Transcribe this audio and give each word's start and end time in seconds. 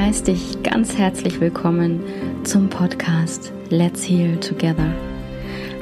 heiße 0.00 0.24
dich 0.24 0.62
ganz 0.62 0.96
herzlich 0.96 1.42
willkommen 1.42 2.00
zum 2.42 2.70
Podcast 2.70 3.52
Let's 3.68 4.08
Heal 4.08 4.40
Together. 4.40 4.94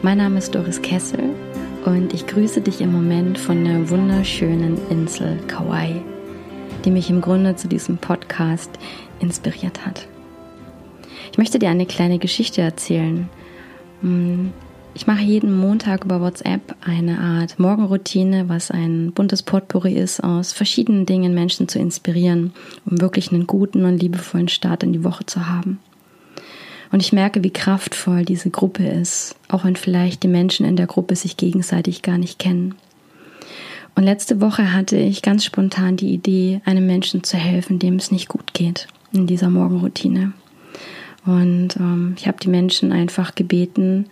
Mein 0.03 0.19
Name 0.19 0.39
ist 0.39 0.53
Doris 0.57 0.83
Kessel 0.83 1.37
und 1.85 2.13
ich 2.13 2.27
grüße 2.27 2.61
dich 2.61 2.81
im 2.81 2.91
Moment 2.91 3.39
von 3.39 3.65
der 3.65 3.89
wunderschönen 3.89 4.77
Insel 4.91 5.39
Kauai, 5.47 6.03
die 6.85 6.91
mich 6.91 7.11
im 7.11 7.21
Grunde 7.21 7.55
zu 7.55 7.69
diesem 7.69 7.99
Podcast 7.99 8.73
inspiriert 9.21 9.87
hat. 9.87 10.09
Ich 11.31 11.39
möchte 11.39 11.61
dir 11.61 11.71
eine 11.71 11.87
kleine 11.87 12.19
Geschichte 12.19 12.61
erzählen. 12.61 13.29
Ich 14.95 15.07
mache 15.07 15.23
jeden 15.23 15.57
Montag 15.57 16.05
über 16.05 16.21
WhatsApp 16.21 16.75
eine 16.81 17.21
Art 17.21 17.59
Morgenroutine, 17.59 18.49
was 18.49 18.71
ein 18.71 19.13
buntes 19.13 19.43
Potpourri 19.43 19.95
ist, 19.95 20.23
aus 20.25 20.53
verschiedenen 20.53 21.07
Dingen 21.07 21.35
Menschen 21.35 21.69
zu 21.69 21.79
inspirieren, 21.79 22.53
um 22.85 23.01
wirklich 23.01 23.33
einen 23.33 23.47
guten 23.47 23.85
und 23.85 23.99
liebevollen 23.99 24.49
Start 24.49 24.83
in 24.83 24.93
die 24.93 25.05
Woche 25.05 25.25
zu 25.27 25.49
haben. 25.49 25.79
Und 26.91 27.01
ich 27.01 27.13
merke, 27.13 27.45
wie 27.45 27.51
kraftvoll 27.51 28.25
diese 28.25 28.51
Gruppe 28.51 28.87
ist, 28.87 29.37
auch 29.49 29.65
wenn 29.65 29.77
vielleicht 29.77 30.23
die 30.23 30.29
Menschen 30.29 30.65
in 30.67 30.77
der 30.77 30.87
Gruppe 30.87 31.17
sich 31.17 31.37
gegenseitig 31.37 32.03
gar 32.03 32.19
nicht 32.19 32.39
kennen. 32.39 32.75
Und 33.95 34.05
letzte 34.05 34.41
Woche 34.41 34.73
hatte 34.73 34.97
ich 34.97 35.23
ganz 35.23 35.45
spontan 35.45 35.97
die 35.97 36.13
Idee, 36.13 36.61
einem 36.65 36.87
Menschen 36.87 37.25
zu 37.25 37.37
helfen, 37.37 37.79
dem 37.79 37.97
es 37.97 38.11
nicht 38.11 38.29
gut 38.29 38.55
geht 38.55 38.89
in 39.13 39.27
dieser 39.27 39.51
Morgenroutine. 39.51 40.33
Und 41.29 41.77
ähm, 41.77 42.15
ich 42.17 42.27
habe 42.27 42.39
die 42.41 42.49
Menschen 42.49 42.91
einfach 42.91 43.35
gebeten, 43.35 44.07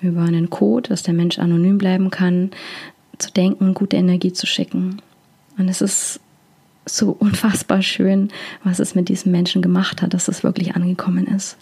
über 0.00 0.22
einen 0.22 0.48
Code, 0.48 0.88
dass 0.88 1.02
der 1.02 1.12
Mensch 1.12 1.38
anonym 1.38 1.76
bleiben 1.76 2.08
kann, 2.08 2.50
zu 3.18 3.30
denken, 3.30 3.74
gute 3.74 3.98
Energie 3.98 4.32
zu 4.32 4.46
schicken. 4.46 5.02
Und 5.58 5.68
es 5.68 5.82
ist 5.82 6.18
so 6.86 7.10
unfassbar 7.18 7.82
schön, 7.82 8.30
was 8.64 8.78
es 8.78 8.94
mit 8.94 9.10
diesem 9.10 9.32
Menschen 9.32 9.60
gemacht 9.60 10.00
hat, 10.00 10.14
dass 10.14 10.28
es 10.28 10.44
wirklich 10.44 10.74
angekommen 10.74 11.26
ist. 11.26 11.58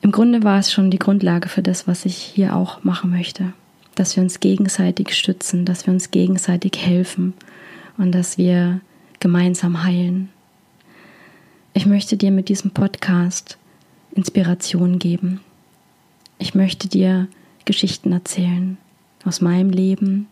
Im 0.00 0.12
Grunde 0.12 0.44
war 0.44 0.60
es 0.60 0.70
schon 0.70 0.92
die 0.92 1.00
Grundlage 1.00 1.48
für 1.48 1.62
das, 1.62 1.88
was 1.88 2.04
ich 2.04 2.16
hier 2.16 2.54
auch 2.54 2.84
machen 2.84 3.10
möchte. 3.10 3.52
Dass 3.96 4.14
wir 4.14 4.22
uns 4.22 4.38
gegenseitig 4.38 5.12
stützen, 5.12 5.64
dass 5.64 5.88
wir 5.88 5.92
uns 5.92 6.12
gegenseitig 6.12 6.78
helfen 6.78 7.34
und 7.98 8.12
dass 8.12 8.38
wir 8.38 8.80
gemeinsam 9.18 9.82
heilen. 9.82 10.28
Ich 11.72 11.86
möchte 11.86 12.16
dir 12.16 12.32
mit 12.32 12.48
diesem 12.48 12.72
Podcast 12.72 13.56
Inspiration 14.12 14.98
geben, 14.98 15.40
ich 16.38 16.54
möchte 16.54 16.88
dir 16.88 17.28
Geschichten 17.64 18.12
erzählen 18.12 18.76
aus 19.24 19.40
meinem 19.40 19.70
Leben, 19.70 20.26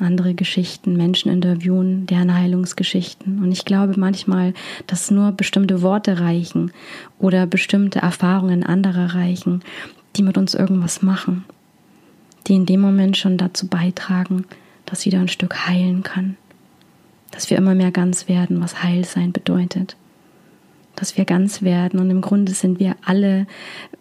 andere 0.00 0.34
Geschichten, 0.34 0.96
Menschen 0.96 1.32
interviewen, 1.32 2.06
deren 2.06 2.34
Heilungsgeschichten. 2.34 3.42
Und 3.42 3.52
ich 3.52 3.64
glaube 3.64 3.94
manchmal, 3.96 4.52
dass 4.86 5.10
nur 5.10 5.32
bestimmte 5.32 5.80
Worte 5.80 6.20
reichen 6.20 6.72
oder 7.18 7.46
bestimmte 7.46 8.00
Erfahrungen 8.00 8.62
anderer 8.62 9.14
reichen, 9.14 9.62
die 10.16 10.22
mit 10.22 10.36
uns 10.36 10.54
irgendwas 10.54 11.00
machen, 11.00 11.44
die 12.48 12.54
in 12.54 12.66
dem 12.66 12.80
Moment 12.80 13.16
schon 13.16 13.38
dazu 13.38 13.66
beitragen, 13.66 14.44
dass 14.84 15.06
wieder 15.06 15.20
ein 15.20 15.28
Stück 15.28 15.66
heilen 15.68 16.02
kann, 16.02 16.36
dass 17.30 17.48
wir 17.48 17.56
immer 17.56 17.74
mehr 17.74 17.92
ganz 17.92 18.28
werden, 18.28 18.60
was 18.60 18.82
Heilsein 18.82 19.32
bedeutet, 19.32 19.96
dass 21.02 21.16
wir 21.16 21.24
ganz 21.24 21.62
werden 21.62 21.98
und 21.98 22.10
im 22.10 22.20
Grunde 22.20 22.52
sind 22.52 22.78
wir 22.78 22.94
alle, 23.04 23.48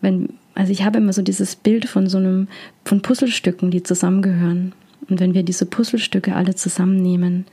wenn 0.01 0.29
also 0.53 0.71
ich 0.71 0.83
habe 0.83 0.99
immer 0.99 1.13
so 1.13 1.23
dieses 1.23 1.55
Bild 1.55 1.85
von 1.85 2.07
so 2.07 2.19
einem, 2.19 2.47
von 2.85 3.01
Puzzlestücken, 3.01 3.71
die 3.71 3.81
zusammengehören. 3.81 4.73
Und 5.09 5.19
wenn 5.19 5.33
wir 5.33 5.41
diese 5.41 5.65
Puzzlestücke 5.65 6.35
alle 6.35 6.53
zusammennehmen, 6.53 7.45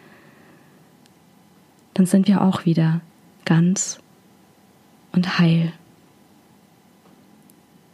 dann 1.94 2.04
sind 2.04 2.28
wir 2.28 2.42
auch 2.42 2.66
wieder 2.66 3.00
ganz 3.46 4.00
und 5.12 5.38
heil. 5.38 5.72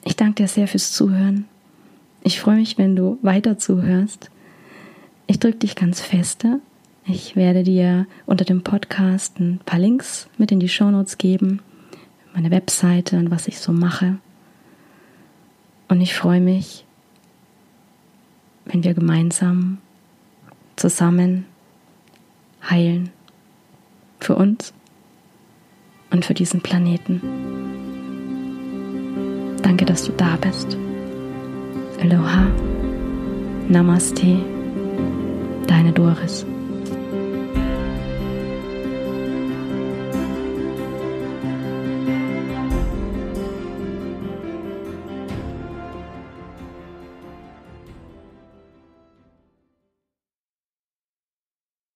Ich 0.02 0.16
danke 0.16 0.42
dir 0.42 0.48
sehr 0.48 0.66
fürs 0.66 0.90
Zuhören. 0.90 1.44
Ich 2.24 2.40
freue 2.40 2.56
mich, 2.56 2.78
wenn 2.78 2.96
du 2.96 3.20
weiter 3.22 3.58
zuhörst. 3.58 4.28
Ich 5.28 5.38
drücke 5.38 5.58
dich 5.58 5.76
ganz 5.76 6.00
feste. 6.00 6.58
Ich 7.06 7.36
werde 7.36 7.62
dir 7.62 8.06
unter 8.24 8.46
dem 8.46 8.62
Podcast 8.62 9.38
ein 9.38 9.60
paar 9.66 9.78
Links 9.78 10.28
mit 10.38 10.50
in 10.52 10.60
die 10.60 10.70
Shownotes 10.70 11.18
geben, 11.18 11.60
meine 12.32 12.50
Webseite 12.50 13.18
und 13.18 13.30
was 13.30 13.46
ich 13.46 13.58
so 13.58 13.72
mache. 13.72 14.16
Und 15.88 16.00
ich 16.00 16.14
freue 16.14 16.40
mich, 16.40 16.86
wenn 18.64 18.84
wir 18.84 18.94
gemeinsam 18.94 19.78
zusammen 20.76 21.44
heilen. 22.68 23.10
Für 24.20 24.36
uns 24.36 24.72
und 26.10 26.24
für 26.24 26.32
diesen 26.32 26.62
Planeten. 26.62 27.20
Danke, 29.62 29.84
dass 29.84 30.04
du 30.04 30.12
da 30.12 30.36
bist. 30.36 30.78
Aloha. 32.00 32.46
Namaste. 33.68 34.38
Deine 35.66 35.92
Doris. 35.92 36.46